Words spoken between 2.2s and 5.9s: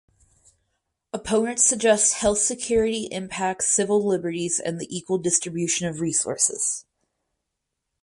security impacts civil liberties and the equal distribution